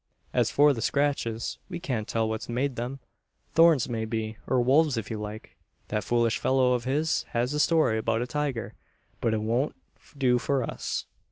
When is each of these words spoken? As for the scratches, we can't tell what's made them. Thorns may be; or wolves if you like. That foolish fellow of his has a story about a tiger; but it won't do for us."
As 0.33 0.49
for 0.49 0.73
the 0.73 0.81
scratches, 0.81 1.59
we 1.69 1.79
can't 1.79 2.07
tell 2.07 2.27
what's 2.27 2.49
made 2.49 2.75
them. 2.75 2.99
Thorns 3.53 3.87
may 3.87 4.05
be; 4.05 4.35
or 4.47 4.59
wolves 4.59 4.97
if 4.97 5.11
you 5.11 5.19
like. 5.19 5.55
That 5.89 6.03
foolish 6.03 6.39
fellow 6.39 6.73
of 6.73 6.85
his 6.85 7.21
has 7.33 7.53
a 7.53 7.59
story 7.59 7.99
about 7.99 8.23
a 8.23 8.25
tiger; 8.25 8.73
but 9.19 9.35
it 9.35 9.43
won't 9.43 9.75
do 10.17 10.39
for 10.39 10.63
us." 10.63 11.05